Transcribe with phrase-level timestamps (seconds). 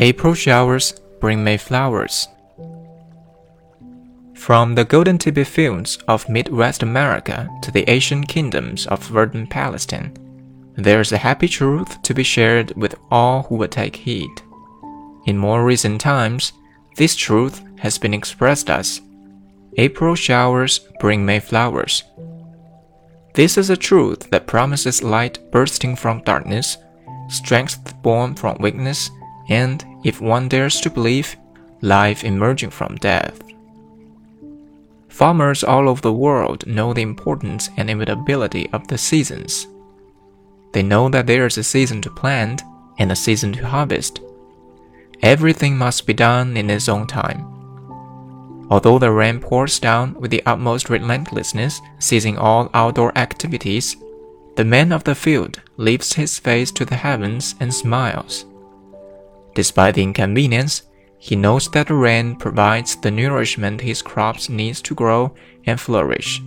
[0.00, 2.28] April showers bring May flowers.
[4.34, 10.16] From the golden tibia fields of Midwest America to the ancient kingdoms of verdant Palestine,
[10.76, 14.30] there is a happy truth to be shared with all who will take heed.
[15.26, 16.52] In more recent times,
[16.96, 19.00] this truth has been expressed as
[19.78, 22.04] April showers bring May flowers.
[23.34, 26.76] This is a truth that promises light bursting from darkness,
[27.28, 29.10] strength born from weakness,
[29.48, 31.36] and, if one dares to believe,
[31.80, 33.40] life emerging from death.
[35.08, 39.66] Farmers all over the world know the importance and inevitability of the seasons.
[40.72, 42.62] They know that there is a season to plant
[42.98, 44.20] and a season to harvest.
[45.22, 47.44] Everything must be done in its own time.
[48.70, 53.96] Although the rain pours down with the utmost relentlessness, seizing all outdoor activities,
[54.56, 58.44] the man of the field lifts his face to the heavens and smiles.
[59.58, 60.82] Despite the inconvenience,
[61.18, 65.34] he knows that the rain provides the nourishment his crops need to grow
[65.66, 66.40] and flourish.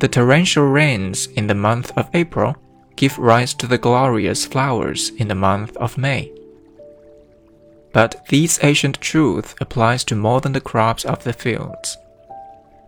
[0.00, 2.56] The torrential rains in the month of April
[2.96, 6.32] give rise to the glorious flowers in the month of May.
[7.92, 11.96] But this ancient truth applies to more than the crops of the fields.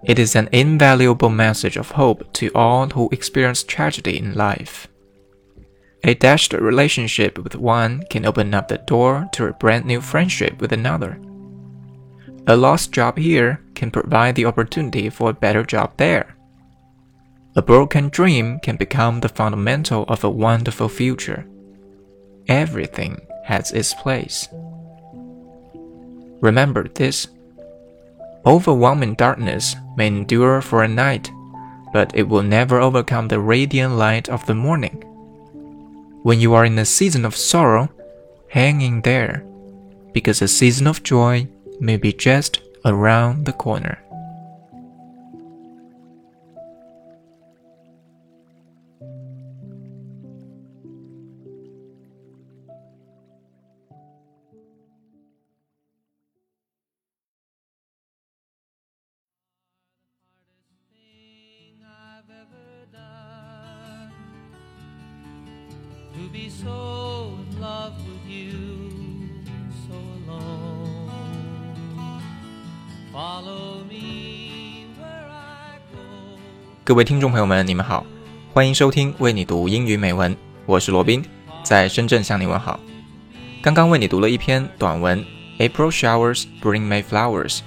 [0.03, 4.89] It is an invaluable message of hope to all who experience tragedy in life.
[6.07, 10.61] A dashed relationship with one can open up the door to a brand new friendship
[10.61, 11.19] with another.
[12.47, 16.37] A lost job here can provide the opportunity for a better job there.
[17.57, 21.45] A broken dream can become the fundamental of a wonderful future.
[22.47, 24.49] Everything has its place.
[26.41, 27.27] Remember this.
[28.47, 31.33] Overwhelming darkness may endure for a night,
[31.93, 35.03] but it will never overcome the radiant light of the morning.
[36.27, 37.89] When you are in a season of sorrow,
[38.49, 39.47] hang in there,
[40.13, 41.47] because a season of joy
[41.79, 44.03] may be just around the corner.
[66.27, 68.51] To be so love with you
[69.87, 69.95] so
[70.27, 72.21] long
[73.13, 76.39] follow me viracle
[76.85, 78.05] 各位听众朋友们，你们好，
[78.53, 81.25] 欢迎收听为你读英语美文，我是罗宾，
[81.63, 82.81] 在深圳向你问好。
[83.63, 85.25] 刚刚为你读了一篇短文
[85.59, 87.61] ，April showers bring May flowers，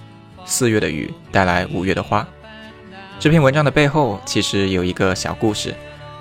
[0.43, 2.27] 四月的雨带来五月的花。
[3.19, 5.73] 这篇文章的背后其实有一个小故事。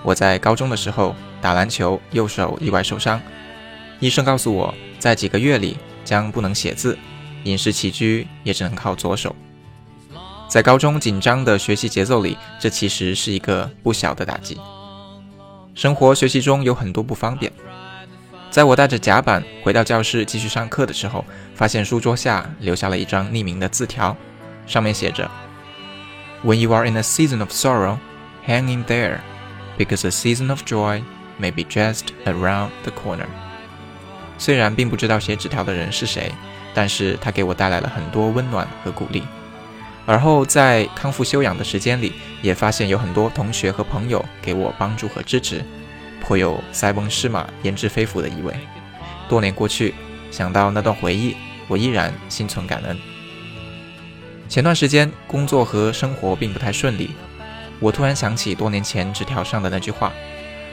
[0.04, 3.20] 我在高中的时候打篮球，右手意外受伤，
[4.00, 6.98] 医生告诉我，在几个月里将不能写字，
[7.44, 9.34] 饮食起居也只能靠左手。
[10.48, 14.58] 在高中紧张的学习节奏里，这其实是一个不小的打击。
[15.74, 17.52] 生活学习中有很多不方便。
[18.50, 21.24] 在我带着甲板回到教室继续上课的时候，
[21.54, 24.16] 发现书桌下留下了一张匿名的字条，
[24.66, 25.30] 上面写着
[26.42, 27.98] ：“When you are in a season of sorrow,
[28.46, 29.18] hang in there。”
[29.78, 31.02] because a season of joy
[31.40, 33.26] may be just around the corner。
[34.38, 36.32] 虽然并不知道写纸条的人是谁，
[36.74, 39.22] 但是他给我带来了很多温暖和鼓励。
[40.06, 45.62] 而后在康复休养的时间里，也发现有很多同学和朋友给我帮助和支持，
[46.22, 48.54] 颇有塞翁失马焉知非福的意味。
[49.28, 49.94] 多年过去，
[50.30, 52.96] 想到那段回忆，我依然心存感恩。
[54.48, 57.10] 前段时间工作和生活并不太顺利。
[57.80, 60.10] 我突然想起多年前纸条上的那句话，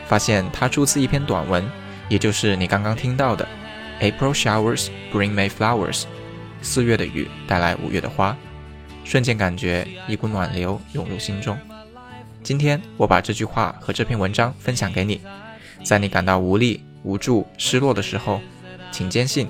[0.07, 1.63] 发现它出自一篇短文，
[2.09, 3.47] 也就是你刚刚听到的
[4.01, 6.03] “April showers bring May flowers”，
[6.61, 8.35] 四月的雨带来五月的花，
[9.03, 11.57] 瞬间感觉一股暖流涌入心中。
[12.43, 15.21] 今天我把这句话和这篇文章分享给你，
[15.83, 18.39] 在你感到无力、无助、失落的时候，
[18.91, 19.47] 请坚信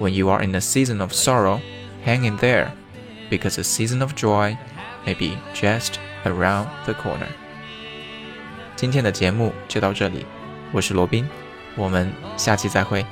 [0.00, 1.60] ：When you are in a season of sorrow,
[2.06, 2.68] hang in there,
[3.30, 4.56] because a season of joy
[5.04, 7.28] may be just Around the corner。
[8.84, 10.26] 今天的节目就到这里，
[10.70, 11.26] 我是罗宾，
[11.74, 13.02] 我们下期再会。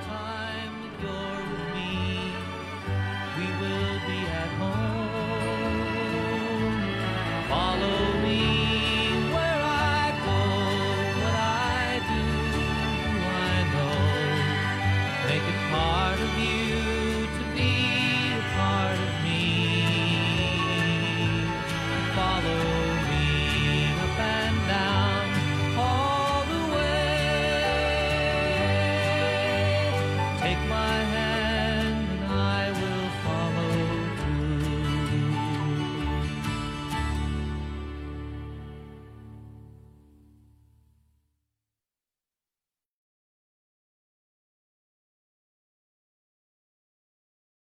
[30.55, 31.22] Take my hand.